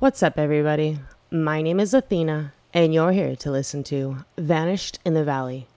[0.00, 0.98] What's up, everybody?
[1.30, 5.68] My name is Athena, and you're here to listen to Vanished in the Valley.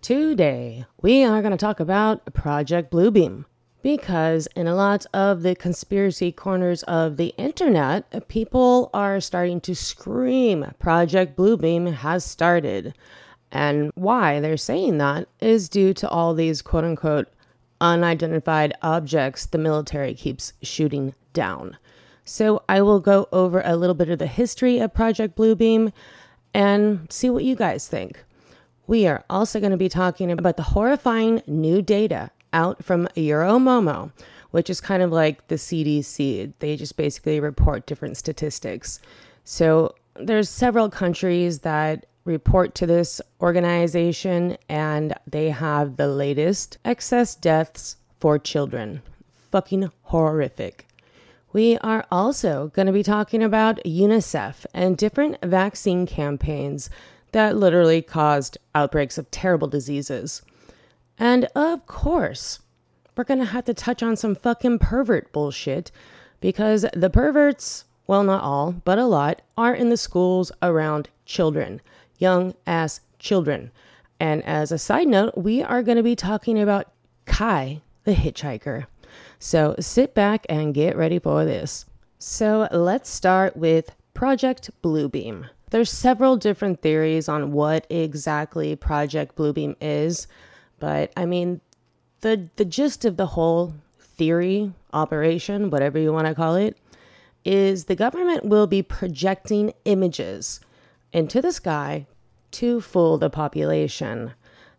[0.00, 3.44] Today, we are going to talk about Project Bluebeam.
[3.82, 9.74] Because in a lot of the conspiracy corners of the internet, people are starting to
[9.74, 12.94] scream Project Bluebeam has started.
[13.52, 17.28] And why they're saying that is due to all these quote unquote
[17.82, 21.76] unidentified objects the military keeps shooting down.
[22.26, 25.92] So I will go over a little bit of the history of Project Bluebeam
[26.52, 28.22] and see what you guys think.
[28.88, 34.10] We are also going to be talking about the horrifying new data out from Euromomo,
[34.50, 36.52] which is kind of like the CDC.
[36.58, 39.00] They just basically report different statistics.
[39.44, 47.36] So there's several countries that report to this organization and they have the latest excess
[47.36, 49.00] deaths for children.
[49.52, 50.86] Fucking horrific.
[51.56, 56.90] We are also going to be talking about UNICEF and different vaccine campaigns
[57.32, 60.42] that literally caused outbreaks of terrible diseases.
[61.18, 62.60] And of course,
[63.16, 65.90] we're going to have to touch on some fucking pervert bullshit
[66.42, 71.80] because the perverts, well, not all, but a lot, are in the schools around children,
[72.18, 73.70] young ass children.
[74.20, 76.92] And as a side note, we are going to be talking about
[77.24, 78.84] Kai the hitchhiker.
[79.38, 81.86] So sit back and get ready for this.
[82.18, 85.48] So let's start with Project Bluebeam.
[85.70, 90.26] There's several different theories on what exactly Project Bluebeam is,
[90.78, 91.60] but I mean,
[92.20, 96.78] the the gist of the whole theory, operation, whatever you want to call it,
[97.44, 100.60] is the government will be projecting images
[101.12, 102.06] into the sky
[102.52, 104.32] to fool the population.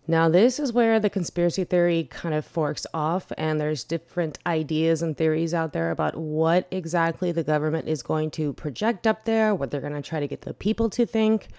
[0.09, 5.01] Now, this is where the conspiracy theory kind of forks off, and there's different ideas
[5.01, 9.53] and theories out there about what exactly the government is going to project up there,
[9.53, 11.49] what they're going to try to get the people to think.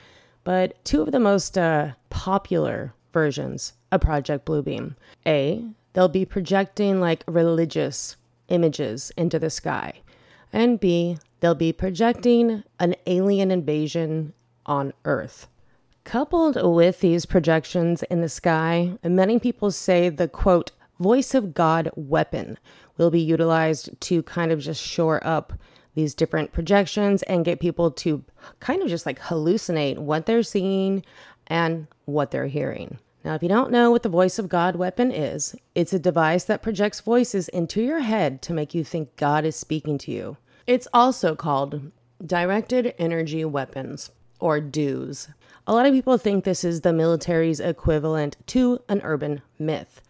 [0.45, 4.95] But two of the most uh, popular versions of Project Bluebeam
[5.27, 5.63] A,
[5.93, 8.17] they'll be projecting like religious
[8.49, 9.93] images into the sky,
[10.55, 14.33] and B, they'll be projecting an alien invasion
[14.65, 15.49] on Earth.
[16.09, 21.91] Coupled with these projections in the sky, many people say the quote, voice of God
[21.97, 22.57] weapon
[22.97, 25.53] will be utilized to kind of just shore up
[25.95, 28.25] these different projections and get people to
[28.59, 31.05] kind of just like hallucinate what they're seeing
[31.49, 32.99] and what they're hearing.
[33.23, 36.45] Now, if you don't know what the voice of God weapon is, it's a device
[36.45, 40.39] that projects voices into your head to make you think God is speaking to you.
[40.67, 41.93] It's also called
[42.25, 44.11] directed energy weapons
[44.41, 45.29] or DEWs.
[45.69, 50.01] A lot of people think this is the military's equivalent to an urban myth.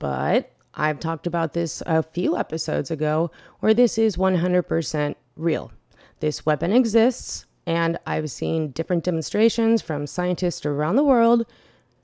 [0.00, 5.70] But I've talked about this a few episodes ago where this is 100% real.
[6.18, 11.46] This weapon exists, and I've seen different demonstrations from scientists around the world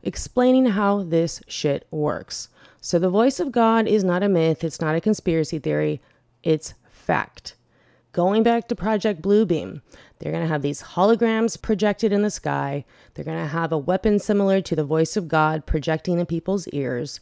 [0.05, 2.49] explaining how this shit works.
[2.81, 6.01] So the voice of God is not a myth, it's not a conspiracy theory,
[6.45, 7.57] it's fact.
[8.13, 9.83] Going back to Project Bluebeam,
[10.25, 12.87] they're going to have these holograms projected in the sky.
[13.13, 16.67] They're going to have a weapon similar to the voice of God projecting in people's
[16.69, 17.21] ears.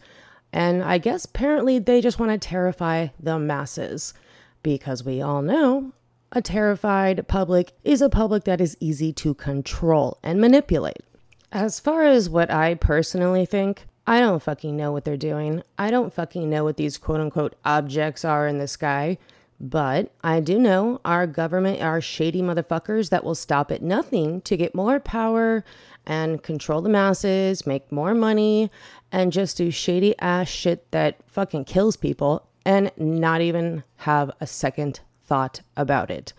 [0.52, 4.14] And I guess apparently they just want to terrify the masses
[4.62, 5.90] because we all know
[6.30, 11.02] a terrified public is a public that is easy to control and manipulate.
[11.50, 15.64] As far as what I personally think, I don't fucking know what they're doing.
[15.76, 19.18] I don't fucking know what these quote unquote objects are in the sky.
[19.60, 24.56] But I do know our government are shady motherfuckers that will stop at nothing to
[24.56, 25.64] get more power
[26.04, 28.70] and control the masses, make more money,
[29.12, 34.46] and just do shady ass shit that fucking kills people and not even have a
[34.46, 36.32] second thought about it.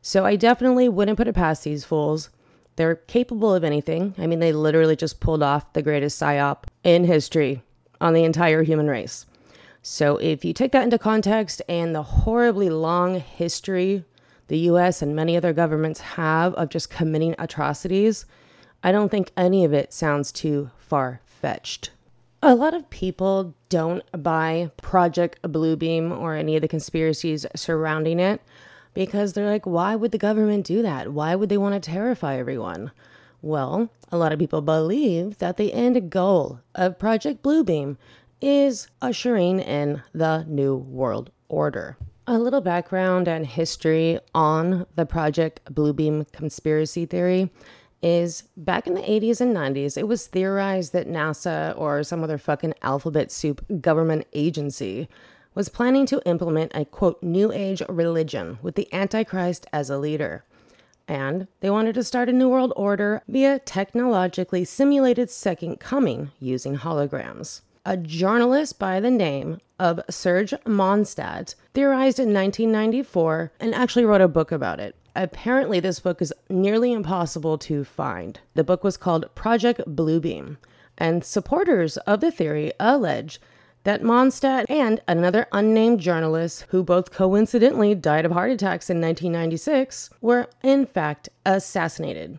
[0.00, 2.30] So I definitely wouldn't put it past these fools.
[2.76, 4.14] They're capable of anything.
[4.18, 7.62] I mean, they literally just pulled off the greatest psyop in history
[8.00, 9.26] on the entire human race.
[9.90, 14.04] So, if you take that into context and the horribly long history
[14.48, 18.26] the US and many other governments have of just committing atrocities,
[18.82, 21.90] I don't think any of it sounds too far fetched.
[22.42, 28.42] A lot of people don't buy Project Bluebeam or any of the conspiracies surrounding it
[28.92, 31.14] because they're like, why would the government do that?
[31.14, 32.90] Why would they want to terrify everyone?
[33.40, 37.96] Well, a lot of people believe that the end goal of Project Bluebeam
[38.40, 41.96] is ushering in the New World Order.
[42.26, 47.50] A little background and history on the Project Bluebeam conspiracy theory
[48.02, 52.38] is back in the 80s and 90s, it was theorized that NASA or some other
[52.38, 55.08] fucking alphabet soup government agency
[55.54, 60.44] was planning to implement a quote new age religion with the Antichrist as a leader.
[61.08, 66.76] and they wanted to start a new world order via technologically simulated second coming using
[66.76, 67.62] holograms.
[67.88, 74.28] A journalist by the name of Serge Monstadt theorized in 1994 and actually wrote a
[74.28, 74.94] book about it.
[75.16, 78.40] Apparently, this book is nearly impossible to find.
[78.52, 80.58] The book was called Project Bluebeam,
[80.98, 83.40] and supporters of the theory allege
[83.84, 90.10] that Monstadt and another unnamed journalist, who both coincidentally died of heart attacks in 1996,
[90.20, 92.38] were in fact assassinated.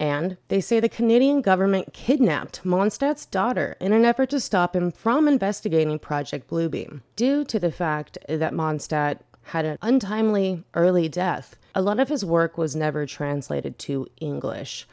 [0.00, 4.90] And they say the Canadian government kidnapped Monstadt's daughter in an effort to stop him
[4.90, 7.02] from investigating Project Bluebeam.
[7.16, 12.24] Due to the fact that Monstadt had an untimely early death, a lot of his
[12.24, 14.88] work was never translated to English.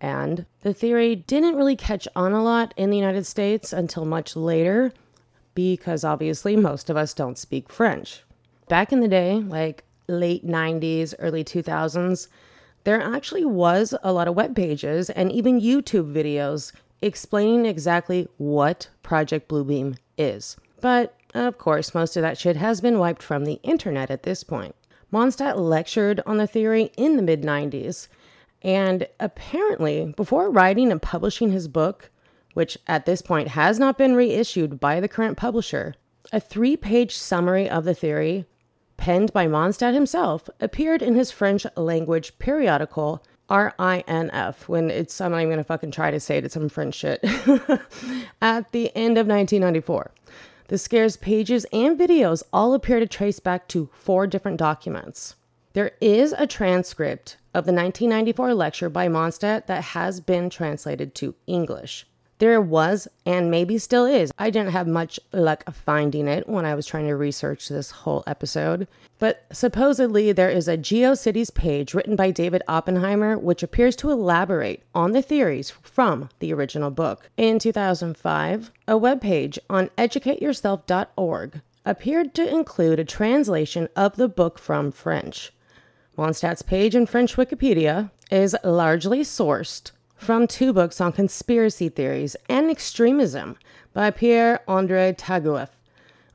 [0.00, 4.34] And the theory didn't really catch on a lot in the United States until much
[4.34, 4.92] later,
[5.54, 8.24] because obviously most of us don't speak French.
[8.68, 12.26] Back in the day, like late 90s, early 2000s,
[12.84, 16.72] there actually was a lot of web pages and even YouTube videos
[17.02, 20.56] explaining exactly what Project Bluebeam is.
[20.80, 24.42] But of course, most of that shit has been wiped from the internet at this
[24.42, 24.74] point.
[25.12, 28.08] Monstadt lectured on the theory in the mid 90s,
[28.62, 32.10] and apparently, before writing and publishing his book,
[32.54, 35.94] which at this point has not been reissued by the current publisher.
[36.32, 38.46] A three page summary of the theory,
[38.98, 45.38] penned by Monstadt himself, appeared in his French language periodical RINF, when it's, I'm not
[45.38, 47.20] even gonna fucking try to say it, it's some French shit,
[48.42, 50.10] at the end of 1994.
[50.66, 55.34] The scare's pages and videos all appear to trace back to four different documents.
[55.72, 61.34] There is a transcript of the 1994 lecture by Monstadt that has been translated to
[61.46, 62.06] English.
[62.38, 64.30] There was, and maybe still is.
[64.38, 68.22] I didn't have much luck finding it when I was trying to research this whole
[68.28, 68.86] episode.
[69.18, 74.84] But supposedly, there is a GeoCities page written by David Oppenheimer, which appears to elaborate
[74.94, 77.28] on the theories from the original book.
[77.36, 84.92] In 2005, a webpage on educateyourself.org appeared to include a translation of the book from
[84.92, 85.52] French.
[86.16, 92.70] Mondstadt's page in French Wikipedia is largely sourced from two books on conspiracy theories and
[92.70, 93.56] extremism
[93.94, 95.70] by Pierre Andre Taguieff,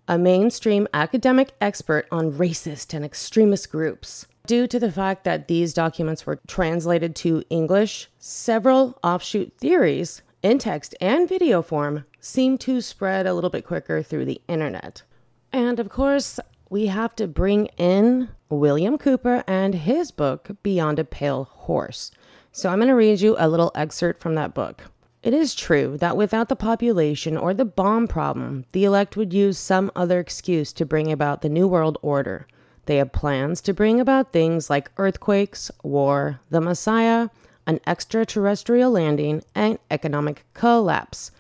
[0.08, 4.26] a mainstream academic expert on racist and extremist groups.
[4.48, 10.58] Due to the fact that these documents were translated to English, several offshoot theories in
[10.58, 15.04] text and video form seem to spread a little bit quicker through the internet.
[15.52, 16.40] And of course,
[16.70, 22.12] we have to bring in William Cooper and his book, Behold a Pale Horse.
[22.56, 24.84] So I'm going to read you a little excerpt from that book.
[25.24, 29.58] It is true that without the population or the bomb problem, the elect would use
[29.58, 32.46] some other excuse to bring about the New World Order.
[32.86, 37.30] They have plans to bring about things like earthquakes, war, the Messiah,
[37.66, 41.32] an extraterrestrial landing, and economic collapse.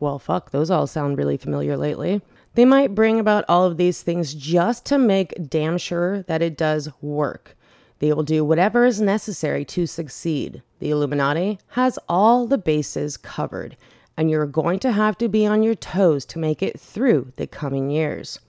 [0.00, 2.22] Well, fuck, those all sound really familiar lately.
[2.54, 6.56] They might bring about all of these things just to make damn sure that it
[6.56, 7.54] does work.
[7.98, 10.62] They will do whatever is necessary to succeed.
[10.78, 13.76] The Illuminati has all the bases covered,
[14.16, 17.46] and you're going to have to be on your toes to make it through the
[17.46, 18.40] coming years.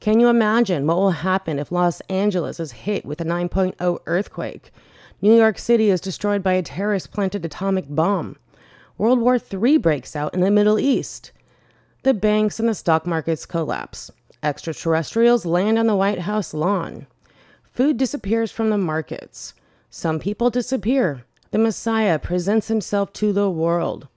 [0.00, 4.72] Can you imagine what will happen if Los Angeles is hit with a 9.0 earthquake?
[5.20, 8.36] New York City is destroyed by a terrorist planted atomic bomb.
[8.98, 11.30] World War III breaks out in the Middle East.
[12.02, 14.10] The banks and the stock markets collapse.
[14.42, 17.06] Extraterrestrials land on the White House lawn.
[17.72, 19.54] Food disappears from the markets.
[19.88, 21.24] Some people disappear.
[21.52, 24.08] The Messiah presents himself to the world,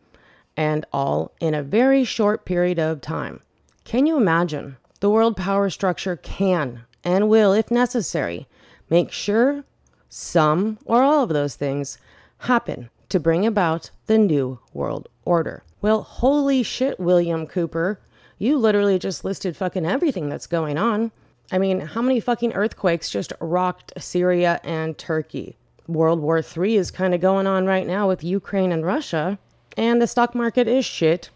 [0.57, 3.39] and all in a very short period of time.
[3.85, 4.75] Can you imagine?
[4.99, 8.47] The world power structure can and will, if necessary,
[8.89, 9.63] make sure
[10.09, 11.97] some or all of those things
[12.39, 15.63] happen to bring about the new world order.
[15.81, 17.99] Well, holy shit, William Cooper.
[18.37, 21.11] You literally just listed fucking everything that's going on.
[21.51, 25.57] I mean, how many fucking earthquakes just rocked Syria and Turkey?
[25.87, 29.37] World War III is kind of going on right now with Ukraine and Russia,
[29.77, 31.29] and the stock market is shit.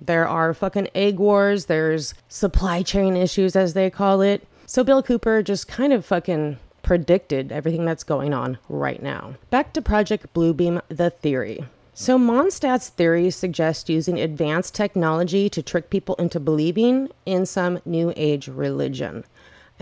[0.00, 4.46] There are fucking egg wars, there's supply chain issues, as they call it.
[4.66, 9.34] So Bill Cooper just kind of fucking predicted everything that's going on right now.
[9.50, 11.64] Back to Project Bluebeam, the theory.
[11.94, 18.14] So, Mondstadt's theory suggests using advanced technology to trick people into believing in some new
[18.16, 19.24] age religion.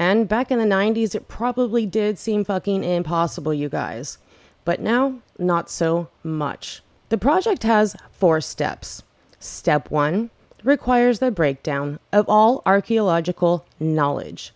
[0.01, 4.17] And back in the 90s, it probably did seem fucking impossible, you guys.
[4.65, 6.83] But now, not so much.
[7.11, 9.03] The project has four steps.
[9.41, 10.31] Step one
[10.65, 14.55] requires the breakdown of all archaeological knowledge.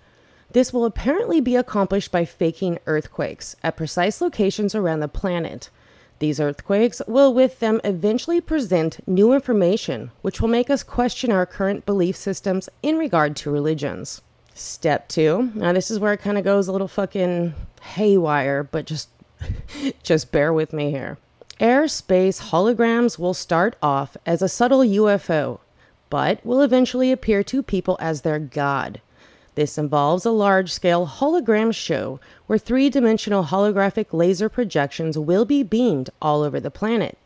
[0.53, 5.69] This will apparently be accomplished by faking earthquakes at precise locations around the planet.
[6.21, 11.45] These earthquakes will, with them, eventually present new information, which will make us question our
[11.45, 14.23] current belief systems in regard to religions.
[14.55, 15.51] Step two.
[15.55, 19.09] Now, this is where it kind of goes a little fucking haywire, but just,
[20.03, 21.19] just bear with me here.
[21.61, 25.59] Airspace holograms will start off as a subtle UFO,
[26.09, 29.01] but will eventually appear to people as their god.
[29.57, 35.63] This involves a large scale hologram show where three dimensional holographic laser projections will be
[35.63, 37.19] beamed all over the planet.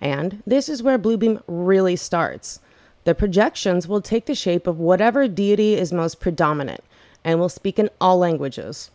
[0.00, 2.60] And this is where Bluebeam really starts.
[3.04, 6.82] The projections will take the shape of whatever deity is most predominant
[7.24, 8.90] and will speak in all languages.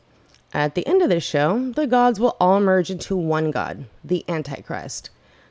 [0.54, 4.24] At the end of this show, the gods will all merge into one god, the
[4.30, 5.10] Antichrist.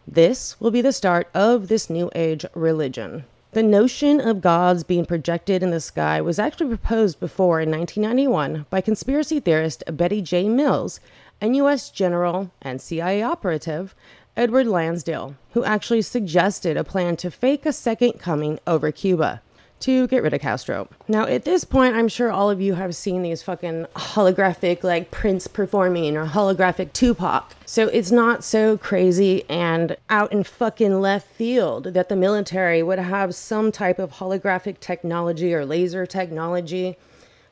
[0.08, 3.24] This will be the start of this New Age religion.
[3.52, 8.66] The notion of gods being projected in the sky was actually proposed before in 1991
[8.70, 10.48] by conspiracy theorist Betty J.
[10.48, 11.00] Mills
[11.40, 11.90] and U.S.
[11.90, 13.94] General and CIA operative
[14.36, 19.40] Edward Lansdale, who actually suggested a plan to fake a second coming over Cuba
[19.80, 20.88] to get rid of Castro.
[21.08, 25.10] Now, at this point, I'm sure all of you have seen these fucking holographic, like
[25.10, 27.54] Prince performing or holographic Tupac.
[27.64, 32.98] So it's not so crazy and out in fucking left field that the military would
[32.98, 36.96] have some type of holographic technology or laser technology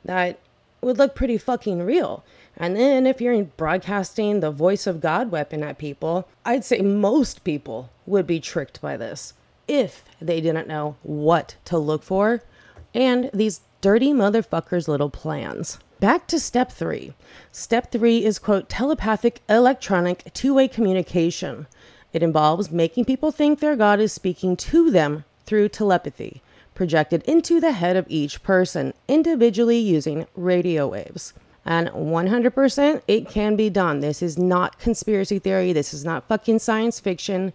[0.05, 0.39] that
[0.83, 2.25] would look pretty fucking real.
[2.57, 7.45] And then if you're broadcasting the voice of God weapon at people, I'd say most
[7.45, 9.35] people would be tricked by this
[9.67, 12.43] if they didn't know what to look for
[12.95, 15.79] and these dirty motherfuckers' little plans.
[16.01, 17.15] Back to step three.
[17.51, 21.67] Step three is, quote, telepathic electronic two way communication.
[22.13, 26.43] It involves making people think their God is speaking to them through telepathy,
[26.75, 31.33] projected into the head of each person, individually using radio waves.
[31.67, 34.01] And 100% it can be done.
[34.01, 35.73] This is not conspiracy theory.
[35.73, 37.53] This is not fucking science fiction.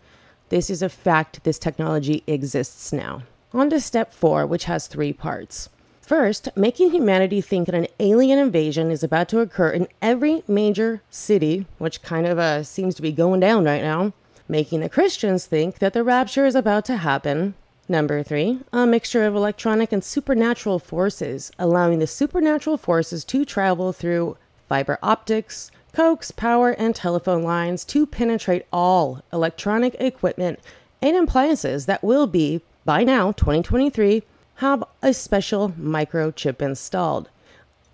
[0.50, 3.22] This is a fact, this technology exists now.
[3.54, 5.70] On to step four, which has three parts.
[6.02, 11.04] First, making humanity think that an alien invasion is about to occur in every major
[11.12, 14.14] city, which kind of uh, seems to be going down right now.
[14.48, 17.54] Making the Christians think that the rapture is about to happen.
[17.92, 23.94] Number three, a mixture of electronic and supernatural forces, allowing the supernatural forces to travel
[23.94, 30.60] through fiber optics, coax, power, and telephone lines to penetrate all electronic equipment
[31.02, 34.22] and appliances that will be, by now, 2023,
[34.58, 37.28] have a special microchip installed.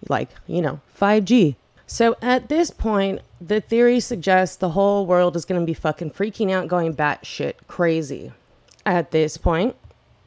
[0.10, 1.56] Like, you know, 5G.
[1.88, 6.12] So at this point, the theory suggests the whole world is going to be fucking
[6.12, 8.34] freaking out, going batshit crazy.
[8.86, 9.76] At this point,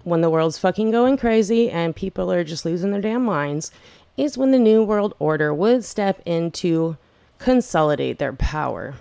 [0.05, 3.71] when the world's fucking going crazy and people are just losing their damn minds,
[4.17, 6.97] is when the New World Order would step in to
[7.39, 8.95] consolidate their power.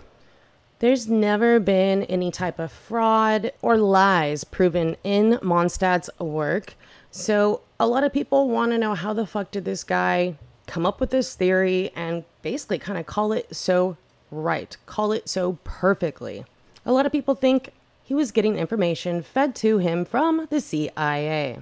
[0.79, 6.75] There's never been any type of fraud or lies proven in Mondstadt's work.
[7.09, 10.35] So a lot of people want to know how the fuck did this guy
[10.67, 13.97] come up with this theory and basically kind of call it so
[14.29, 16.45] right, call it so perfectly.
[16.85, 17.71] A lot of people think
[18.07, 21.59] he was getting information fed to him from the CIA.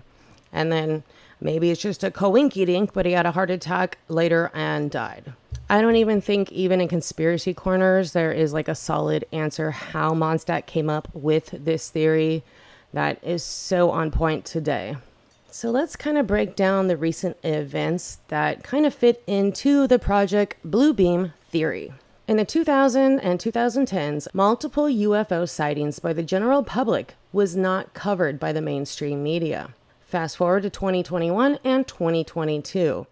[0.53, 1.01] And then
[1.41, 5.33] maybe it's just a coinky dink, but he had a heart attack later and died.
[5.71, 10.13] I don't even think, even in conspiracy corners, there is like a solid answer how
[10.13, 12.43] Mondstadt came up with this theory
[12.93, 14.97] that is so on point today.
[15.49, 19.97] So let's kind of break down the recent events that kind of fit into the
[19.97, 21.91] Project Bluebeam theory.
[22.27, 28.39] In the 2000 and 2010s, multiple UFO sightings by the general public was not covered
[28.39, 29.75] by the mainstream media.
[30.01, 33.05] Fast forward to 2021 and 2022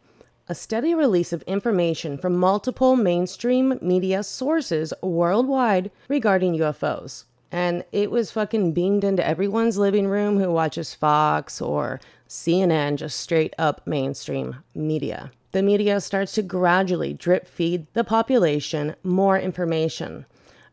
[0.50, 7.24] a steady release of information from multiple mainstream media sources worldwide regarding UFOs.
[7.52, 13.20] And it was fucking beamed into everyone's living room who watches Fox or CNN, just
[13.20, 15.32] straight up mainstream media.
[15.54, 20.26] The media starts to gradually drip feed the population more information,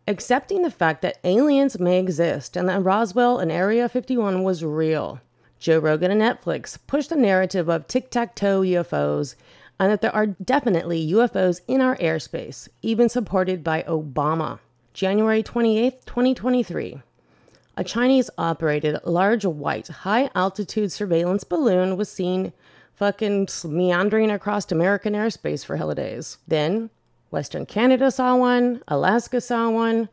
[0.08, 5.20] accepting the fact that aliens may exist and that Roswell and Area 51 was real.
[5.58, 9.34] Joe Rogan and Netflix push the narrative of tic tac toe UFOs
[9.78, 14.60] and that there are definitely UFOs in our airspace, even supported by Obama.
[14.94, 17.02] January 28, 2023.
[17.76, 22.54] A Chinese operated large white high altitude surveillance balloon was seen
[23.00, 26.36] fucking meandering across American airspace for hella days.
[26.46, 26.90] Then,
[27.30, 30.10] Western Canada saw one, Alaska saw one,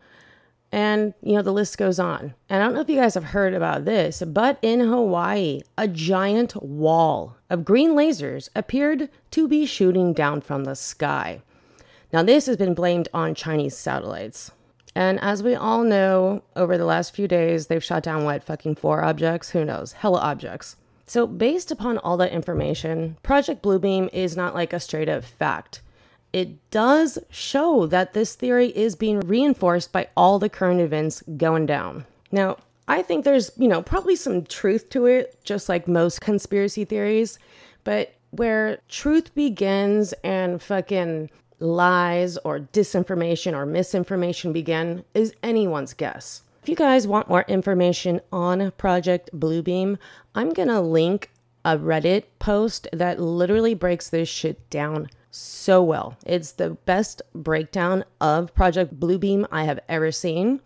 [0.71, 2.33] And, you know, the list goes on.
[2.49, 5.87] And I don't know if you guys have heard about this, but in Hawaii, a
[5.87, 11.41] giant wall of green lasers appeared to be shooting down from the sky.
[12.11, 14.51] Now, this has been blamed on Chinese satellites.
[14.95, 18.75] And as we all know, over the last few days, they've shot down what, fucking
[18.75, 19.51] four objects?
[19.51, 19.91] Who knows?
[19.93, 20.75] Hella objects.
[21.07, 25.81] So, based upon all that information, Project Bluebeam is not like a straight up fact.
[26.33, 31.65] It does show that this theory is being reinforced by all the current events going
[31.65, 32.05] down.
[32.31, 32.57] Now,
[32.89, 37.39] I think there's, you know, probably some truth to it, just like most conspiracy theories,
[37.85, 46.43] but where truth begins and fucking lies or disinformation or misinformation begin is anyone's guess.
[46.67, 49.97] If you guys want more information on Project Bluebeam,
[50.35, 51.31] I'm going to link
[51.63, 56.17] a Reddit post that literally breaks this shit down so well.
[56.25, 60.59] It's the best breakdown of Project Bluebeam I have ever seen.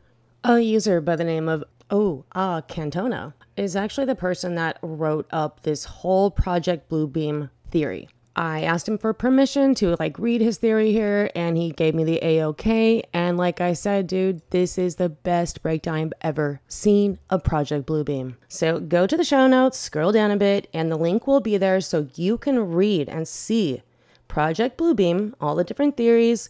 [0.44, 5.28] A user by the name of Oh Ah Cantona is actually the person that wrote
[5.30, 8.10] up this whole Project Bluebeam theory.
[8.36, 12.04] I asked him for permission to like read his theory here and he gave me
[12.04, 13.04] the A-OK.
[13.14, 17.86] And like I said, dude, this is the best breakdown I've ever seen of Project
[17.86, 18.36] Bluebeam.
[18.48, 21.58] So go to the show notes, scroll down a bit, and the link will be
[21.58, 23.82] there so you can read and see
[24.30, 26.48] Project Bluebeam, all the different theories,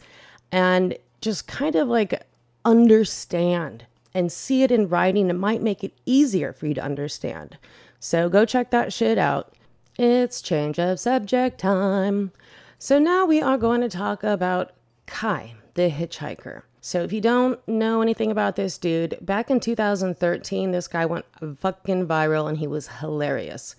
[0.51, 2.23] and just kind of like
[2.63, 5.29] understand and see it in writing.
[5.29, 7.57] It might make it easier for you to understand.
[7.99, 9.55] So go check that shit out.
[10.03, 12.31] It's change of subject time.
[12.79, 14.71] So now we are going to talk about
[15.05, 16.63] Kai, the hitchhiker.
[16.79, 21.25] So if you don't know anything about this dude, back in 2013, this guy went
[21.59, 23.75] fucking viral and he was hilarious.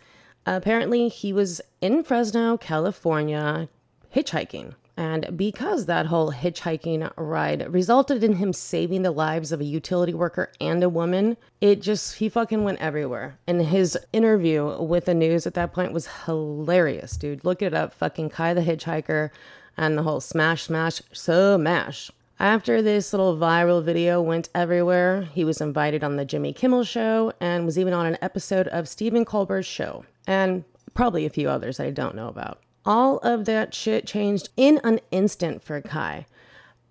[0.46, 3.68] Apparently, he was in Fresno, California,
[4.14, 4.76] hitchhiking.
[4.96, 10.12] And because that whole hitchhiking ride resulted in him saving the lives of a utility
[10.12, 13.38] worker and a woman, it just, he fucking went everywhere.
[13.46, 17.44] And his interview with the news at that point was hilarious, dude.
[17.44, 17.94] Look it up.
[17.94, 19.30] Fucking Kai the Hitchhiker
[19.76, 22.10] and the whole smash, smash, so mash.
[22.38, 27.32] After this little viral video went everywhere, he was invited on the Jimmy Kimmel show
[27.40, 31.78] and was even on an episode of Stephen Colbert's show, and probably a few others
[31.78, 36.26] I don't know about all of that shit changed in an instant for Kai.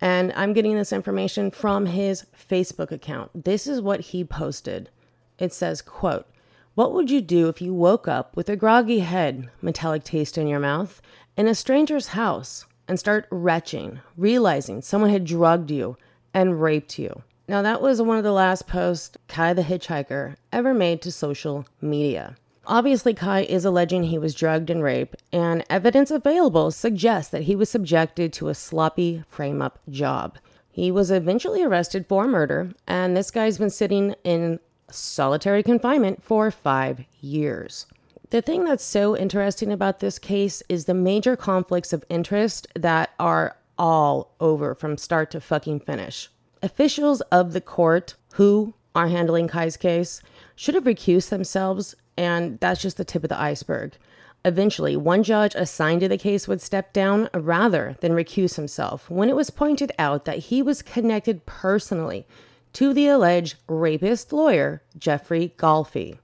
[0.00, 3.44] And I'm getting this information from his Facebook account.
[3.44, 4.90] This is what he posted.
[5.38, 6.26] It says, quote,
[6.74, 10.48] What would you do if you woke up with a groggy head, metallic taste in
[10.48, 11.00] your mouth,
[11.36, 15.96] in a stranger's house and start retching, realizing someone had drugged you
[16.34, 17.22] and raped you?
[17.46, 21.66] Now, that was one of the last posts Kai the Hitchhiker ever made to social
[21.80, 22.36] media.
[22.66, 27.56] Obviously, Kai is alleging he was drugged and raped, and evidence available suggests that he
[27.56, 30.38] was subjected to a sloppy frame up job.
[30.70, 36.50] He was eventually arrested for murder, and this guy's been sitting in solitary confinement for
[36.50, 37.86] five years.
[38.30, 43.10] The thing that's so interesting about this case is the major conflicts of interest that
[43.18, 46.30] are all over from start to fucking finish.
[46.62, 50.22] Officials of the court who are handling Kai's case
[50.54, 53.96] should have recused themselves and that's just the tip of the iceberg.
[54.44, 59.28] Eventually, one judge assigned to the case would step down rather than recuse himself when
[59.28, 62.26] it was pointed out that he was connected personally
[62.72, 66.18] to the alleged rapist lawyer, Jeffrey Galfy.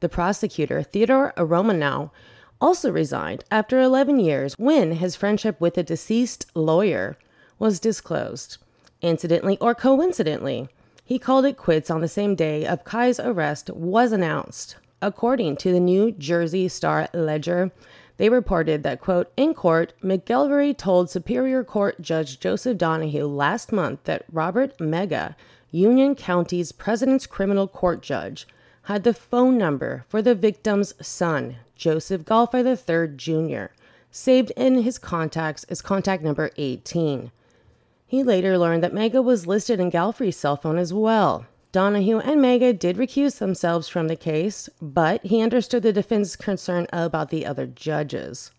[0.00, 2.10] The prosecutor, Theodore Romankow,
[2.60, 7.18] also resigned after 11 years when his friendship with the deceased lawyer
[7.58, 8.58] was disclosed.
[9.02, 10.68] Incidentally or coincidentally,
[11.04, 14.76] he called it quits on the same day of Kai's arrest was announced.
[15.00, 17.70] According to the New Jersey Star Ledger,
[18.16, 24.02] they reported that, quote, in court, McGillvary told Superior Court Judge Joseph Donahue last month
[24.04, 25.36] that Robert Mega,
[25.70, 28.48] Union County's President's Criminal Court judge,
[28.82, 33.72] had the phone number for the victim's son, Joseph Galfy III Jr.,
[34.10, 37.30] saved in his contacts as contact number 18.
[38.06, 41.46] He later learned that Mega was listed in Galfy's cell phone as well.
[41.70, 46.86] Donahue and Mega did recuse themselves from the case, but he understood the defense's concern
[46.92, 48.50] about the other judges.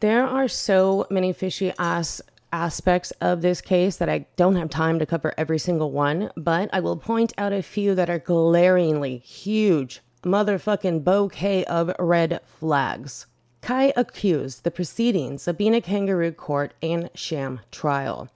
[0.00, 4.98] There are so many fishy ass aspects of this case that I don't have time
[4.98, 9.18] to cover every single one, but I will point out a few that are glaringly
[9.18, 13.26] huge motherfucking bouquet of red flags.
[13.60, 18.30] Kai accused the proceedings of being a kangaroo court and sham trial.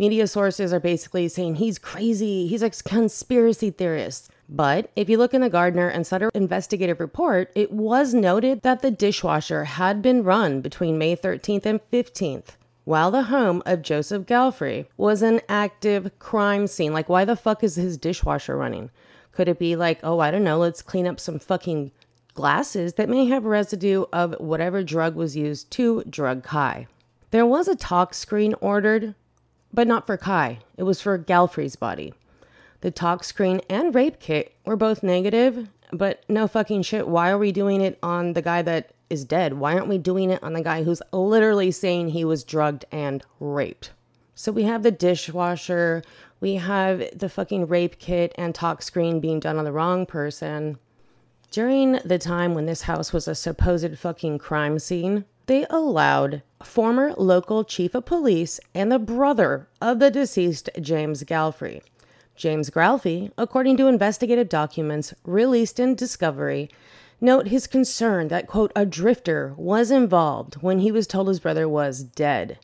[0.00, 4.30] Media sources are basically saying he's crazy, he's a conspiracy theorist.
[4.48, 8.80] But if you look in the Gardner and Sutter investigative report, it was noted that
[8.80, 14.24] the dishwasher had been run between May 13th and 15th while the home of Joseph
[14.24, 16.94] Galfrey was an active crime scene.
[16.94, 18.88] Like, why the fuck is his dishwasher running?
[19.32, 21.92] Could it be like, oh, I don't know, let's clean up some fucking
[22.32, 26.86] glasses that may have residue of whatever drug was used to drug Kai?
[27.32, 29.14] There was a tox screen ordered,
[29.72, 30.58] but not for Kai.
[30.76, 32.14] It was for Galfrey's body.
[32.80, 37.08] The tox screen and rape kit were both negative, but no fucking shit.
[37.08, 39.54] Why are we doing it on the guy that is dead?
[39.54, 43.24] Why aren't we doing it on the guy who's literally saying he was drugged and
[43.38, 43.90] raped?
[44.34, 46.02] So we have the dishwasher,
[46.40, 50.78] we have the fucking rape kit and tox screen being done on the wrong person.
[51.50, 57.12] During the time when this house was a supposed fucking crime scene, they allowed former
[57.14, 61.82] local chief of police and the brother of the deceased James Galfrey.
[62.36, 66.70] James Galfrey, according to investigative documents released in Discovery,
[67.20, 71.68] note his concern that quote a drifter was involved when he was told his brother
[71.68, 72.56] was dead.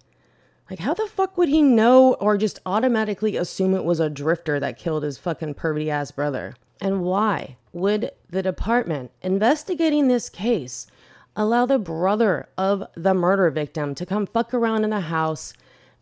[0.70, 4.60] Like, how the fuck would he know or just automatically assume it was a drifter
[4.60, 6.54] that killed his fucking pervy ass brother?
[6.80, 10.86] And why would the department investigating this case
[11.36, 15.52] allow the brother of the murder victim to come fuck around in the house?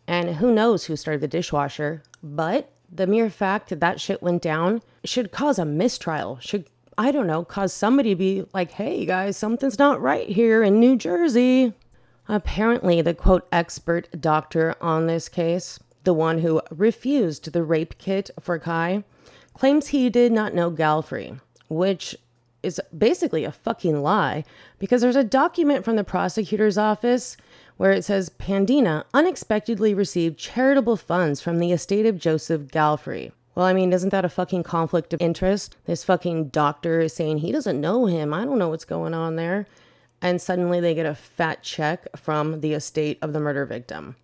[0.07, 2.01] And who knows who started the dishwasher?
[2.23, 6.67] But the mere fact that that shit went down should cause a mistrial, should,
[6.97, 10.79] I don't know, cause somebody to be like, hey guys, something's not right here in
[10.79, 11.73] New Jersey.
[12.27, 18.31] Apparently, the quote expert doctor on this case, the one who refused the rape kit
[18.39, 19.03] for Kai,
[19.53, 22.15] claims he did not know Galfrey, which
[22.65, 24.43] is basically a fucking lie
[24.79, 27.37] because there's a document from the prosecutor's office
[27.77, 33.31] where it says Pandina unexpectedly received charitable funds from the estate of Joseph Galfrey.
[33.53, 35.77] Well, I mean, isn't that a fucking conflict of interest?
[35.85, 38.33] This fucking doctor is saying he doesn't know him.
[38.33, 39.65] I don't know what's going on there
[40.21, 44.15] and suddenly they get a fat check from the estate of the murder victim.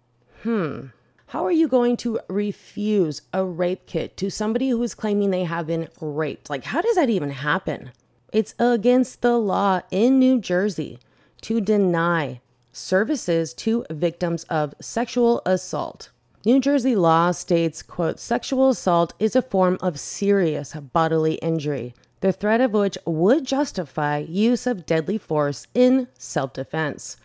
[0.43, 0.87] Hmm.
[1.27, 5.43] How are you going to refuse a rape kit to somebody who is claiming they
[5.43, 6.49] have been raped?
[6.49, 7.91] Like, how does that even happen?
[8.31, 10.99] It's against the law in New Jersey
[11.41, 12.41] to deny
[12.71, 16.09] services to victims of sexual assault.
[16.45, 22.31] New Jersey law states, quote, sexual assault is a form of serious bodily injury the
[22.31, 27.17] threat of which would justify use of deadly force in self defense.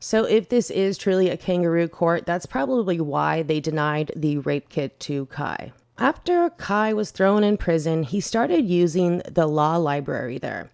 [0.00, 4.68] So, if this is truly a kangaroo court, that's probably why they denied the rape
[4.68, 5.72] kit to Kai.
[5.98, 10.70] After Kai was thrown in prison, he started using the law library there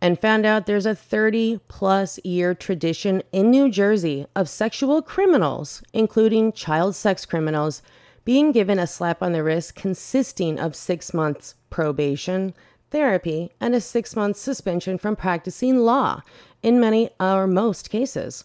[0.00, 5.82] and found out there's a 30 plus year tradition in New Jersey of sexual criminals,
[5.92, 7.82] including child sex criminals,
[8.24, 12.52] being given a slap on the wrist consisting of six months probation,
[12.90, 16.22] therapy, and a six month suspension from practicing law
[16.62, 18.44] in many or most cases.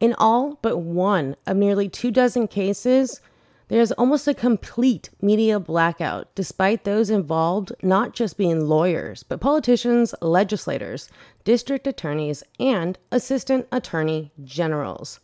[0.00, 3.20] In all but one of nearly two dozen cases,
[3.68, 10.14] there's almost a complete media blackout, despite those involved not just being lawyers, but politicians,
[10.22, 11.10] legislators,
[11.44, 15.20] district attorneys, and assistant attorney generals.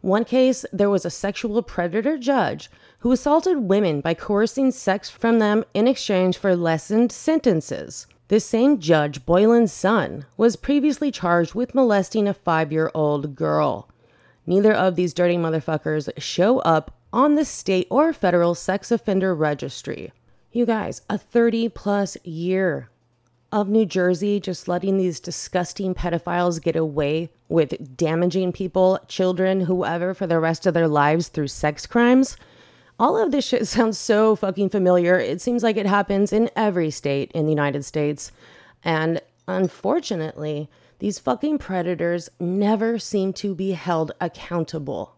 [0.00, 5.38] One case, there was a sexual predator judge who assaulted women by coercing sex from
[5.38, 8.06] them in exchange for lessened sentences.
[8.28, 13.88] This same judge, Boylan's son, was previously charged with molesting a five year old girl.
[14.46, 20.12] Neither of these dirty motherfuckers show up on the state or federal sex offender registry.
[20.50, 22.90] You guys, a 30 plus year
[23.52, 30.12] of New Jersey just letting these disgusting pedophiles get away with damaging people, children, whoever,
[30.12, 32.36] for the rest of their lives through sex crimes.
[32.98, 35.16] All of this shit sounds so fucking familiar.
[35.16, 38.32] It seems like it happens in every state in the United States.
[38.82, 45.13] And unfortunately, these fucking predators never seem to be held accountable.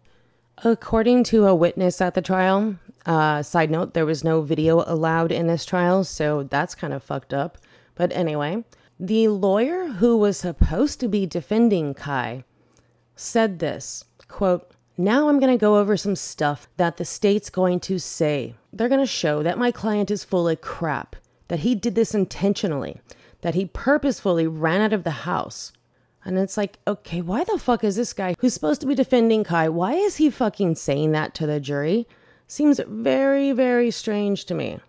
[0.65, 5.31] According to a witness at the trial, uh, side note, there was no video allowed
[5.31, 7.59] in this trial, so that's kind of fucked up.
[7.95, 8.65] But anyway,
[8.99, 12.45] the lawyer who was supposed to be defending Kai
[13.15, 17.81] said this quote, now I'm going to go over some stuff that the state's going
[17.81, 18.55] to say.
[18.73, 21.17] They're going to show that my client is full of crap,
[21.49, 23.01] that he did this intentionally,
[23.43, 25.73] that he purposefully ran out of the house.
[26.27, 29.45] And it's like, okay, why the fuck is this guy who's supposed to be defending
[29.45, 29.69] Kai?
[29.69, 32.09] Why is he fucking saying that to the jury?
[32.49, 34.81] Seems very, very strange to me.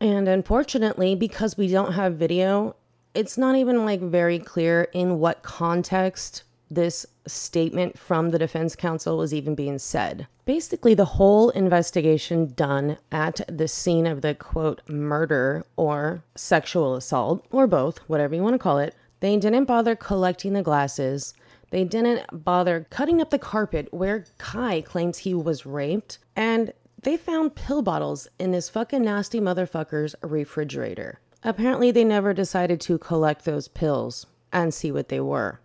[0.00, 2.74] And unfortunately, because we don't have video,
[3.12, 9.18] it's not even like very clear in what context this statement from the defense counsel
[9.18, 10.26] was even being said.
[10.46, 17.44] Basically, the whole investigation done at the scene of the quote murder or sexual assault,
[17.50, 21.34] or both, whatever you want to call it, they didn't bother collecting the glasses.
[21.70, 27.16] They didn't bother cutting up the carpet where Kai claims he was raped, and they
[27.16, 31.20] found pill bottles in this fucking nasty motherfucker's refrigerator.
[31.44, 35.60] Apparently, they never decided to collect those pills and see what they were.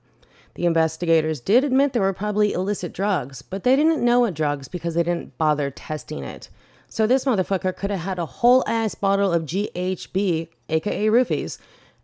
[0.55, 4.67] The investigators did admit there were probably illicit drugs, but they didn't know what drugs
[4.67, 6.49] because they didn't bother testing it.
[6.87, 11.57] So this motherfucker could have had a whole ass bottle of GHB, aka roofies,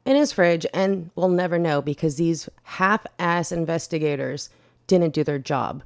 [0.09, 4.49] in his fridge, and we'll never know because these half ass investigators
[4.87, 5.83] didn't do their job.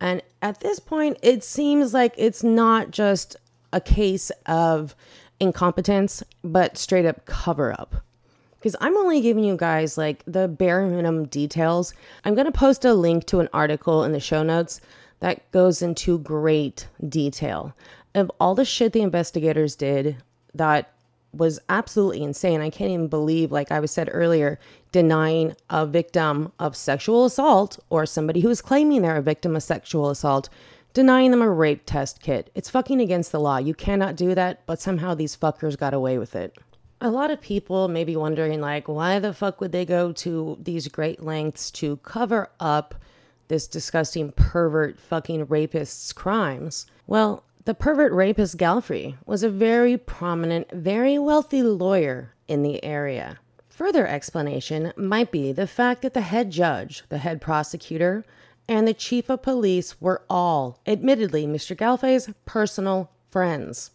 [0.00, 3.36] And at this point, it seems like it's not just
[3.72, 4.94] a case of
[5.40, 7.96] incompetence, but straight up cover up.
[8.56, 11.94] Because I'm only giving you guys like the bare minimum details.
[12.24, 14.80] I'm going to post a link to an article in the show notes
[15.20, 17.74] that goes into great detail
[18.14, 20.16] of all the shit the investigators did
[20.54, 20.92] that
[21.36, 22.60] was absolutely insane.
[22.60, 24.58] I can't even believe, like I was said earlier,
[24.92, 29.62] denying a victim of sexual assault or somebody who is claiming they're a victim of
[29.62, 30.48] sexual assault,
[30.92, 32.50] denying them a rape test kit.
[32.54, 33.56] It's fucking against the law.
[33.56, 36.56] You cannot do that, but somehow these fuckers got away with it.
[37.00, 40.56] A lot of people may be wondering, like, why the fuck would they go to
[40.62, 42.94] these great lengths to cover up
[43.48, 46.86] this disgusting pervert fucking rapist's crimes?
[47.06, 53.38] Well, the pervert rapist Galfrey was a very prominent, very wealthy lawyer in the area.
[53.70, 58.24] Further explanation might be the fact that the head judge, the head prosecutor,
[58.68, 61.74] and the chief of police were all, admittedly, Mr.
[61.74, 63.90] Galfrey's personal friends.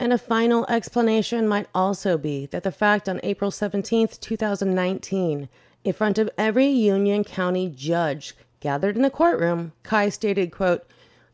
[0.00, 5.48] And a final explanation might also be that the fact on April 17, 2019,
[5.84, 10.84] in front of every Union County judge gathered in the courtroom, Kai stated, quote,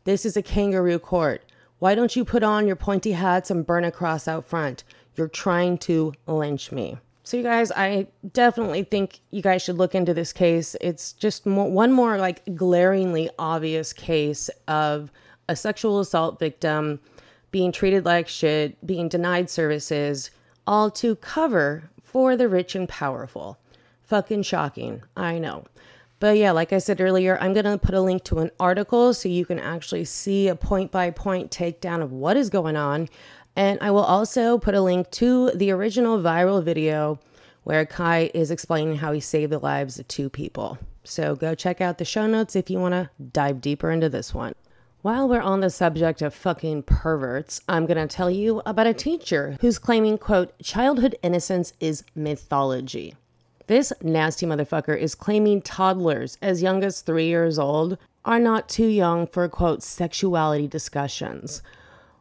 [0.03, 1.43] This is a kangaroo court.
[1.79, 4.83] Why don't you put on your pointy hats and burn a cross out front?
[5.15, 6.97] You're trying to lynch me.
[7.23, 10.75] So, you guys, I definitely think you guys should look into this case.
[10.81, 15.11] It's just one more like glaringly obvious case of
[15.47, 16.99] a sexual assault victim
[17.51, 20.31] being treated like shit, being denied services,
[20.67, 23.57] all to cover for the rich and powerful.
[24.03, 25.03] Fucking shocking.
[25.15, 25.65] I know.
[26.19, 29.13] But yeah, like I said earlier, I'm going to put a link to an article
[29.13, 33.07] so you can actually see a point by point takedown of what is going on.
[33.55, 37.19] And I will also put a link to the original viral video
[37.63, 40.77] where Kai is explaining how he saved the lives of two people.
[41.03, 44.33] So go check out the show notes if you want to dive deeper into this
[44.33, 44.53] one.
[45.01, 48.93] While we're on the subject of fucking perverts, I'm going to tell you about a
[48.93, 53.15] teacher who's claiming, quote, childhood innocence is mythology.
[53.69, 58.87] This nasty motherfucker is claiming toddlers as young as three years old are not too
[58.87, 61.61] young for, quote, sexuality discussions.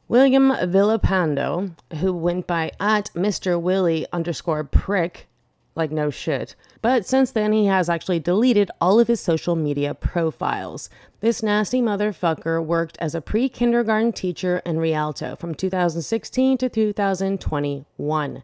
[0.08, 3.58] William Villalpando, who went by at Mr.
[3.58, 5.26] Willie underscore prick,
[5.74, 6.54] like no shit.
[6.82, 10.90] But since then, he has actually deleted all of his social media profiles.
[11.20, 18.42] This nasty motherfucker worked as a pre kindergarten teacher in Rialto from 2016 to 2021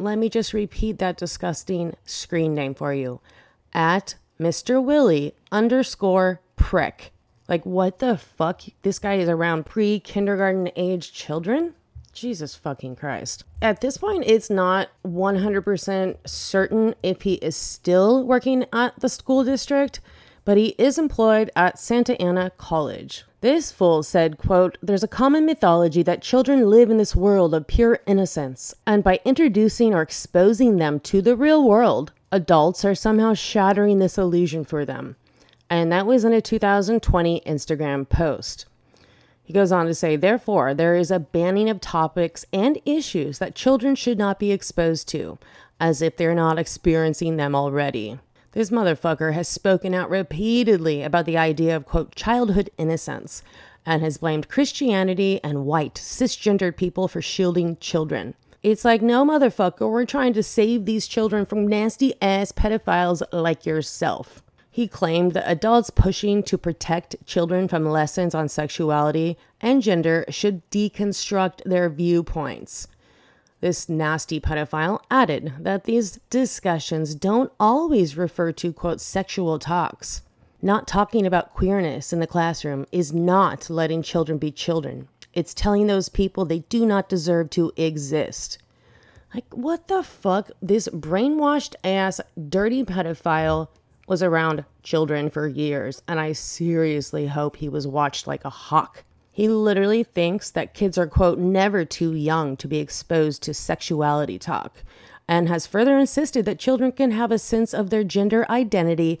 [0.00, 3.20] let me just repeat that disgusting screen name for you
[3.72, 4.82] at Mr.
[4.82, 7.12] Willie underscore prick.
[7.48, 8.62] Like, what the fuck?
[8.82, 11.74] This guy is around pre kindergarten age children?
[12.12, 13.44] Jesus fucking Christ.
[13.62, 19.44] At this point, it's not 100% certain if he is still working at the school
[19.44, 20.00] district,
[20.44, 23.24] but he is employed at Santa Ana College.
[23.40, 27.66] This fool said, quote, There's a common mythology that children live in this world of
[27.66, 33.34] pure innocence, and by introducing or exposing them to the real world, adults are somehow
[33.34, 35.16] shattering this illusion for them.
[35.70, 38.66] And that was in a 2020 Instagram post.
[39.42, 43.54] He goes on to say, therefore, there is a banning of topics and issues that
[43.54, 45.38] children should not be exposed to,
[45.80, 48.18] as if they're not experiencing them already.
[48.52, 53.44] This motherfucker has spoken out repeatedly about the idea of, quote, childhood innocence
[53.86, 58.34] and has blamed Christianity and white, cisgendered people for shielding children.
[58.62, 63.64] It's like, no, motherfucker, we're trying to save these children from nasty ass pedophiles like
[63.64, 64.42] yourself.
[64.70, 70.68] He claimed that adults pushing to protect children from lessons on sexuality and gender should
[70.70, 72.88] deconstruct their viewpoints.
[73.60, 80.22] This nasty pedophile added that these discussions don't always refer to, quote, sexual talks.
[80.62, 85.08] Not talking about queerness in the classroom is not letting children be children.
[85.34, 88.58] It's telling those people they do not deserve to exist.
[89.34, 90.50] Like, what the fuck?
[90.60, 93.68] This brainwashed ass, dirty pedophile
[94.08, 99.04] was around children for years, and I seriously hope he was watched like a hawk.
[99.32, 104.38] He literally thinks that kids are, quote, never too young to be exposed to sexuality
[104.38, 104.82] talk,
[105.28, 109.20] and has further insisted that children can have a sense of their gender identity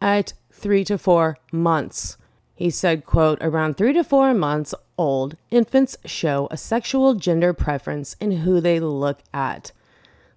[0.00, 2.16] at three to four months.
[2.54, 8.16] He said, quote, around three to four months old, infants show a sexual gender preference
[8.20, 9.72] in who they look at.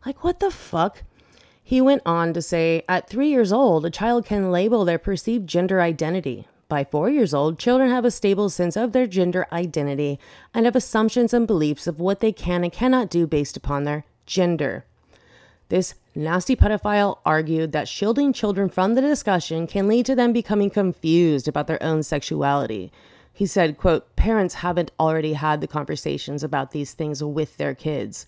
[0.05, 1.03] Like, what the fuck?
[1.61, 5.47] He went on to say, at three years old, a child can label their perceived
[5.47, 6.47] gender identity.
[6.73, 10.17] By four years old, children have a stable sense of their gender identity
[10.55, 14.05] and have assumptions and beliefs of what they can and cannot do based upon their
[14.25, 14.83] gender.
[15.69, 20.71] This nasty pedophile argued that shielding children from the discussion can lead to them becoming
[20.71, 22.91] confused about their own sexuality.
[23.31, 28.25] He said, quote, parents haven't already had the conversations about these things with their kids.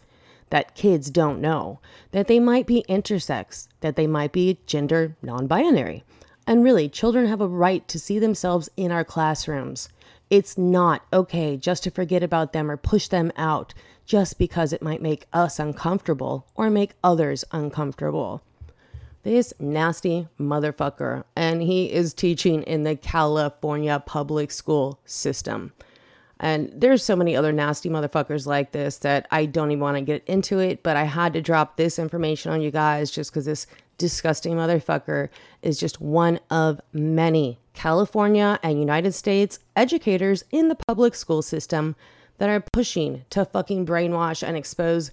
[0.51, 1.79] That kids don't know,
[2.11, 6.03] that they might be intersex, that they might be gender non binary.
[6.47, 9.89] And really, children have a right to see themselves in our classrooms.
[10.29, 13.73] It's not okay just to forget about them or push them out
[14.05, 18.43] just because it might make us uncomfortable or make others uncomfortable.
[19.23, 25.73] This nasty motherfucker, and he is teaching in the California public school system.
[26.39, 30.01] And there's so many other nasty motherfuckers like this that I don't even want to
[30.01, 33.45] get into it, but I had to drop this information on you guys just because
[33.45, 35.29] this disgusting motherfucker
[35.61, 41.95] is just one of many California and United States educators in the public school system
[42.37, 45.11] that are pushing to fucking brainwash and expose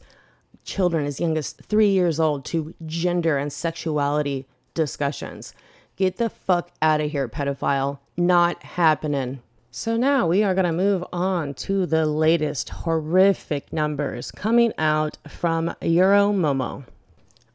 [0.65, 5.55] children as young as three years old to gender and sexuality discussions.
[5.97, 7.99] Get the fuck out of here, pedophile.
[8.17, 9.41] Not happening.
[9.71, 15.17] So now we are going to move on to the latest horrific numbers coming out
[15.29, 16.85] from Euromomo.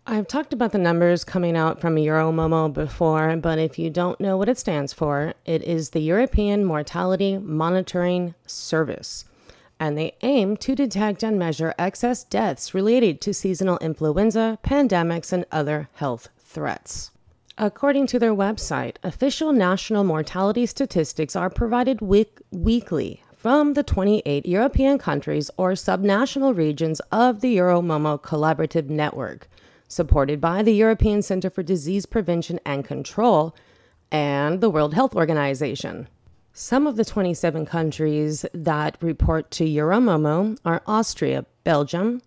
[0.10, 4.38] I've talked about the numbers coming out from Euromomo before, but if you don't know
[4.38, 9.26] what it stands for, it is the European Mortality Monitoring Service
[9.80, 15.46] and they aim to detect and measure excess deaths related to seasonal influenza, pandemics, and
[15.52, 17.12] other health threats.
[17.58, 24.46] According to their website, official national mortality statistics are provided week- weekly from the 28
[24.46, 29.50] European countries or subnational regions of the Euromomo Collaborative Network,
[29.88, 33.56] supported by the European Center for Disease Prevention and Control
[34.12, 36.08] and the World Health Organization.
[36.54, 42.22] Some of the 27 countries that report to Euromomo are Austria, Belgium,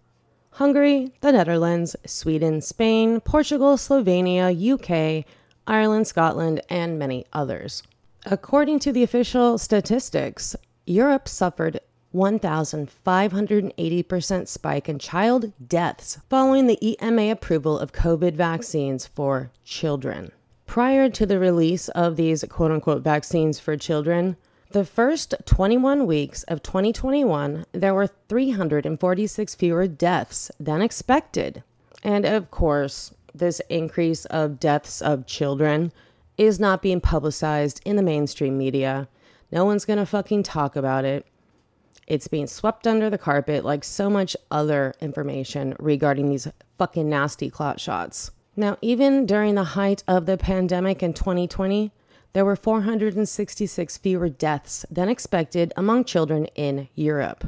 [0.52, 5.24] Hungary, the Netherlands, Sweden, Spain, Portugal, Slovenia, UK,
[5.66, 7.82] Ireland, Scotland, and many others.
[8.26, 10.54] According to the official statistics,
[10.86, 11.80] Europe suffered
[12.14, 20.32] 1,580% spike in child deaths following the EMA approval of COVID vaccines for children.
[20.66, 24.36] Prior to the release of these quote unquote vaccines for children,
[24.72, 31.64] the first 21 weeks of 2021, there were 346 fewer deaths than expected.
[32.04, 35.92] And of course, this increase of deaths of children
[36.38, 39.08] is not being publicized in the mainstream media.
[39.50, 41.26] No one's gonna fucking talk about it.
[42.10, 47.48] It's being swept under the carpet like so much other information regarding these fucking nasty
[47.50, 48.32] clot shots.
[48.56, 51.92] Now, even during the height of the pandemic in 2020,
[52.32, 57.46] there were 466 fewer deaths than expected among children in Europe.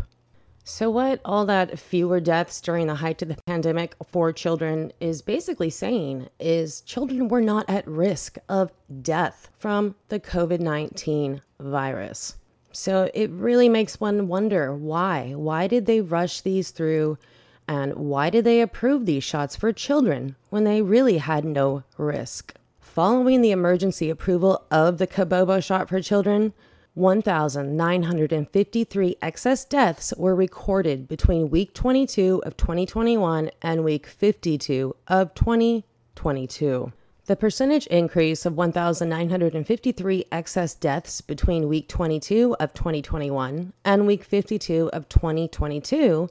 [0.63, 5.23] So, what all that fewer deaths during the height of the pandemic for children is
[5.23, 8.71] basically saying is children were not at risk of
[9.03, 12.37] death from the COVID 19 virus.
[12.73, 15.33] So, it really makes one wonder why.
[15.37, 17.19] Why did they rush these through
[17.69, 22.55] and why did they approve these shots for children when they really had no risk?
[22.81, 26.53] Following the emergency approval of the Kabobo shot for children,
[26.95, 36.93] 1,953 excess deaths were recorded between week 22 of 2021 and week 52 of 2022.
[37.27, 44.91] The percentage increase of 1,953 excess deaths between week 22 of 2021 and week 52
[44.93, 46.29] of 2022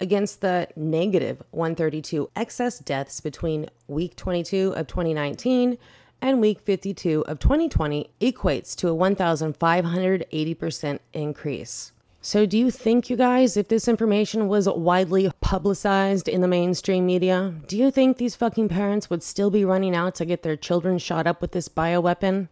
[0.00, 5.78] against the negative 132 excess deaths between week 22 of 2019
[6.20, 11.91] and week 52 of 2020 equates to a 1,580% increase.
[12.24, 17.04] So, do you think, you guys, if this information was widely publicized in the mainstream
[17.04, 20.56] media, do you think these fucking parents would still be running out to get their
[20.56, 22.48] children shot up with this bioweapon?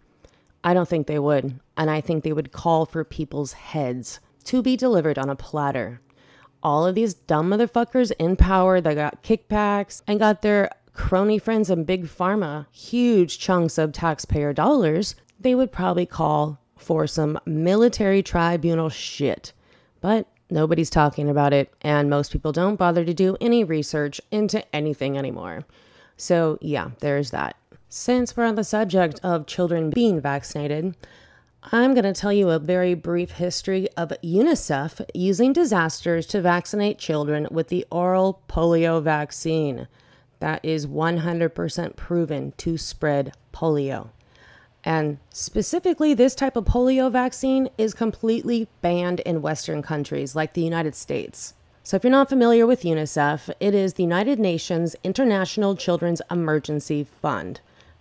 [0.64, 1.60] I don't think they would.
[1.76, 6.00] And I think they would call for people's heads to be delivered on a platter
[6.62, 11.70] all of these dumb motherfuckers in power that got kickbacks and got their crony friends
[11.70, 18.22] and big pharma huge chunks of taxpayer dollars, they would probably call for some military
[18.22, 19.52] tribunal shit.
[20.00, 24.64] But nobody's talking about it, and most people don't bother to do any research into
[24.74, 25.64] anything anymore.
[26.16, 27.56] So, yeah, there's that.
[27.88, 30.96] Since we're on the subject of children being vaccinated,
[31.72, 36.98] I'm going to tell you a very brief history of UNICEF using disasters to vaccinate
[36.98, 39.86] children with the oral polio vaccine.
[40.38, 44.08] That is 100% proven to spread polio.
[44.84, 50.62] And specifically, this type of polio vaccine is completely banned in Western countries like the
[50.62, 51.54] United States.
[51.82, 57.04] So, if you're not familiar with UNICEF, it is the United Nations International Children's Emergency
[57.04, 57.60] Fund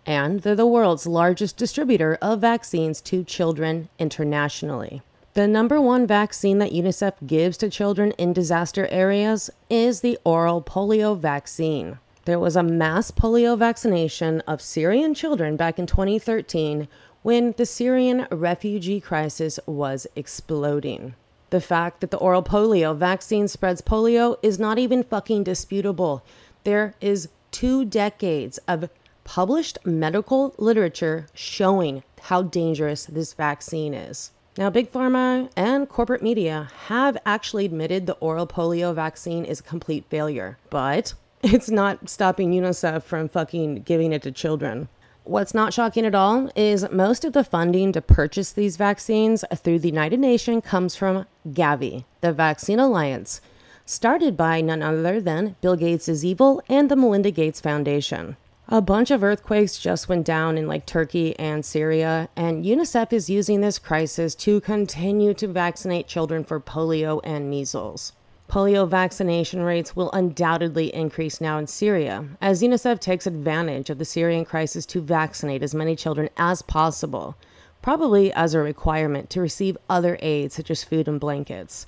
[0.09, 5.03] and they're the world's largest distributor of vaccines to children internationally.
[5.35, 10.63] The number one vaccine that UNICEF gives to children in disaster areas is the oral
[10.63, 11.99] polio vaccine.
[12.29, 16.87] There was a mass polio vaccination of Syrian children back in 2013
[17.23, 21.15] when the Syrian refugee crisis was exploding.
[21.49, 26.23] The fact that the oral polio vaccine spreads polio is not even fucking disputable.
[26.65, 28.91] There is two decades of
[29.23, 34.29] published medical literature showing how dangerous this vaccine is.
[34.55, 39.63] Now, Big Pharma and corporate media have actually admitted the oral polio vaccine is a
[39.63, 44.89] complete failure, but it's not stopping UNICEF from fucking giving it to children.
[45.23, 49.79] What's not shocking at all is most of the funding to purchase these vaccines through
[49.79, 53.39] the United Nations comes from Gavi, the Vaccine Alliance,
[53.85, 58.37] started by none other than Bill Gates' evil and the Melinda Gates Foundation.
[58.67, 63.29] A bunch of earthquakes just went down in like Turkey and Syria, and UNICEF is
[63.29, 68.13] using this crisis to continue to vaccinate children for polio and measles.
[68.49, 74.05] Polio vaccination rates will undoubtedly increase now in Syria, as UNICEF takes advantage of the
[74.05, 77.35] Syrian crisis to vaccinate as many children as possible,
[77.83, 81.85] probably as a requirement to receive other aid such as food and blankets.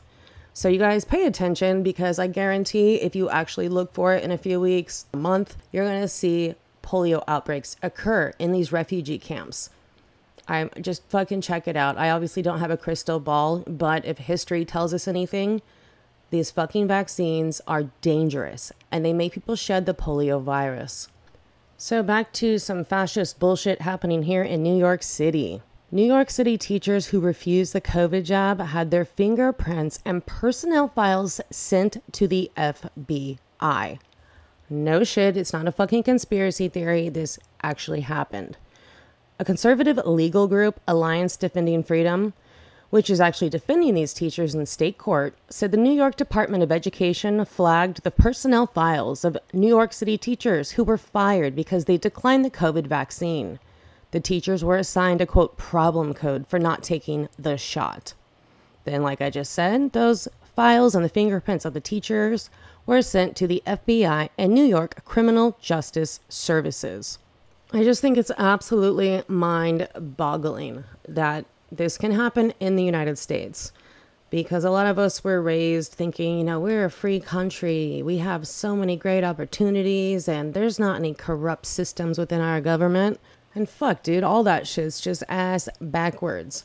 [0.53, 4.29] So, you guys pay attention because I guarantee if you actually look for it in
[4.29, 6.53] a few weeks, a month, you're going to see
[6.83, 9.71] polio outbreaks occur in these refugee camps.
[10.47, 11.97] I'm just fucking check it out.
[11.97, 15.63] I obviously don't have a crystal ball, but if history tells us anything,
[16.31, 21.09] these fucking vaccines are dangerous and they make people shed the polio virus.
[21.77, 25.61] So, back to some fascist bullshit happening here in New York City.
[25.91, 31.41] New York City teachers who refused the COVID jab had their fingerprints and personnel files
[31.49, 33.99] sent to the FBI.
[34.69, 37.09] No shit, it's not a fucking conspiracy theory.
[37.09, 38.57] This actually happened.
[39.37, 42.33] A conservative legal group, Alliance Defending Freedom,
[42.91, 46.71] which is actually defending these teachers in state court, said the New York Department of
[46.71, 51.97] Education flagged the personnel files of New York City teachers who were fired because they
[51.97, 53.59] declined the COVID vaccine.
[54.11, 58.13] The teachers were assigned a quote problem code for not taking the shot.
[58.83, 62.49] Then, like I just said, those files and the fingerprints of the teachers
[62.85, 67.19] were sent to the FBI and New York Criminal Justice Services.
[67.71, 73.71] I just think it's absolutely mind boggling that this can happen in the United States
[74.29, 78.01] because a lot of us were raised thinking, you know, we're a free country.
[78.03, 83.19] We have so many great opportunities and there's not any corrupt systems within our government.
[83.53, 86.63] And fuck, dude, all that shit's just ass backwards.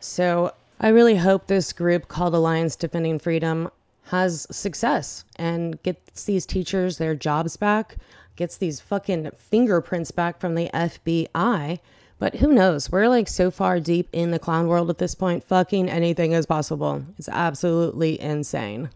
[0.00, 3.70] So I really hope this group called Alliance Defending Freedom
[4.04, 7.96] has success and gets these teachers their jobs back,
[8.36, 11.78] gets these fucking fingerprints back from the FBI.
[12.18, 12.90] But who knows?
[12.90, 16.46] We're like so far deep in the clown world at this point, fucking anything is
[16.46, 17.02] possible.
[17.18, 18.90] It's absolutely insane.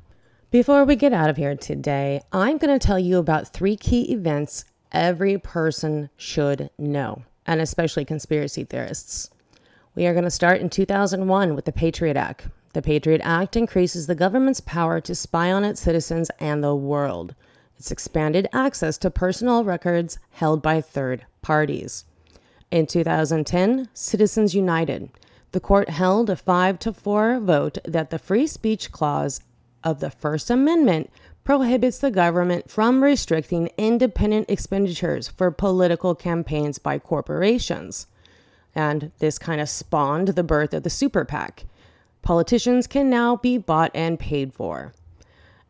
[0.50, 4.12] Before we get out of here today, I'm going to tell you about three key
[4.12, 9.30] events every person should know, and especially conspiracy theorists.
[9.94, 12.48] We are going to start in 2001 with the Patriot Act.
[12.72, 17.34] The Patriot Act increases the government's power to spy on its citizens and the world.
[17.76, 22.04] It's expanded access to personal records held by third parties.
[22.70, 25.10] In 2010, Citizens United.
[25.52, 29.40] The court held a 5 to 4 vote that the free speech clause
[29.82, 31.10] of the First Amendment
[31.44, 38.06] prohibits the government from restricting independent expenditures for political campaigns by corporations.
[38.74, 41.64] And this kind of spawned the birth of the super PAC
[42.20, 44.92] politicians can now be bought and paid for.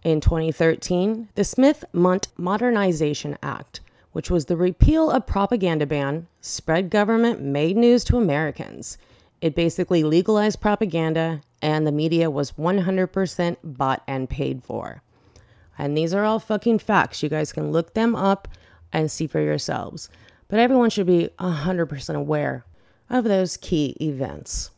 [0.03, 3.81] In 2013, the Smith Mundt Modernization Act,
[4.13, 8.99] which was the repeal of propaganda ban, spread government made news to Americans.
[9.41, 15.03] It basically legalized propaganda, and the media was 100% bought and paid for.
[15.79, 17.23] And these are all fucking facts.
[17.23, 18.49] You guys can look them up
[18.93, 20.09] and see for yourselves.
[20.49, 22.65] But everyone should be 100% aware
[23.11, 24.71] of those key events.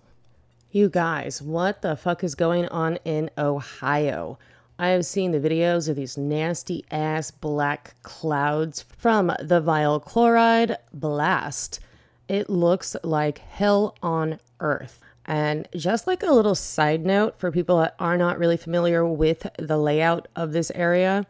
[0.71, 4.39] You guys, what the fuck is going on in Ohio?
[4.81, 10.79] I have seen the videos of these nasty ass black clouds from the vinyl chloride
[10.95, 11.81] blast.
[12.29, 14.99] It looks like hell on earth.
[15.27, 19.47] And just like a little side note for people that are not really familiar with
[19.59, 21.27] the layout of this area,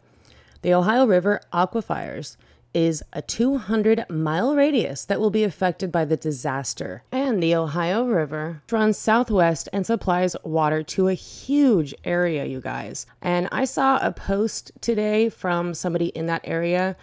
[0.61, 2.37] the Ohio River aquifers
[2.73, 7.03] is a 200 mile radius that will be affected by the disaster.
[7.11, 13.05] And the Ohio River runs southwest and supplies water to a huge area, you guys.
[13.21, 16.95] And I saw a post today from somebody in that area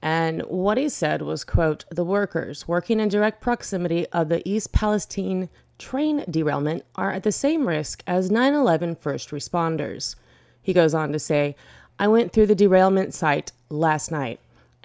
[0.00, 4.72] and what he said was quote the workers working in direct proximity of the east
[4.72, 5.48] palestine
[5.78, 10.14] train derailment are at the same risk as 9-11 first responders
[10.62, 11.56] he goes on to say
[11.98, 14.38] i went through the derailment site last night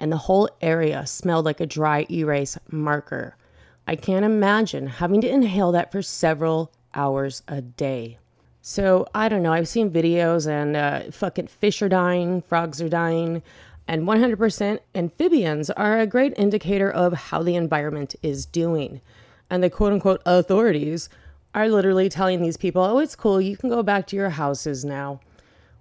[0.04, 3.38] and the whole area smelled like a dry erase marker.
[3.86, 8.18] I can't imagine having to inhale that for several hours a day.
[8.60, 9.54] So I don't know.
[9.54, 13.42] I've seen videos and uh, fucking fish are dying, frogs are dying,
[13.88, 19.00] and 100% amphibians are a great indicator of how the environment is doing.
[19.48, 21.08] And the quote unquote authorities
[21.54, 23.40] are literally telling these people, oh, it's cool.
[23.40, 25.20] You can go back to your houses now.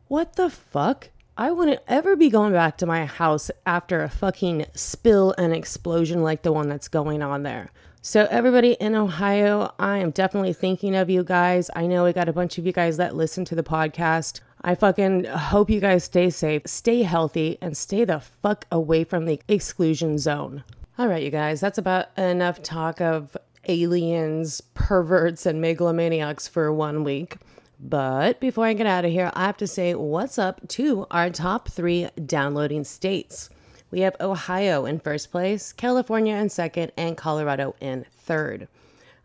[0.07, 1.09] What the fuck?
[1.36, 6.21] I wouldn't ever be going back to my house after a fucking spill and explosion
[6.21, 7.71] like the one that's going on there.
[8.03, 11.71] So, everybody in Ohio, I am definitely thinking of you guys.
[11.75, 14.41] I know we got a bunch of you guys that listen to the podcast.
[14.61, 19.25] I fucking hope you guys stay safe, stay healthy, and stay the fuck away from
[19.25, 20.63] the exclusion zone.
[20.99, 23.36] All right, you guys, that's about enough talk of
[23.67, 27.38] aliens, perverts, and megalomaniacs for one week.
[27.86, 31.29] But before I get out of here, I have to say what's up to our
[31.29, 33.49] top three downloading states.
[33.91, 38.69] We have Ohio in first place, California in second, and Colorado in third.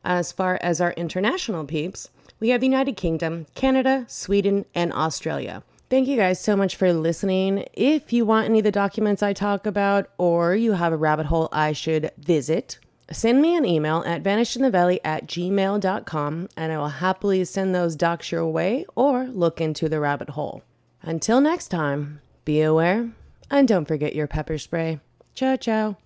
[0.04, 5.62] As far as our international peeps, we have the United Kingdom, Canada, Sweden, and Australia.
[5.88, 7.64] Thank you guys so much for listening.
[7.72, 11.26] If you want any of the documents I talk about, or you have a rabbit
[11.26, 12.78] hole I should visit,
[13.10, 18.30] send me an email at vanishedinthevalley at gmail.com and I will happily send those docs
[18.30, 20.62] your way or look into the rabbit hole.
[21.02, 23.10] Until next time, be aware
[23.50, 25.00] and don't forget your pepper spray.
[25.34, 25.96] Ciao, ciao.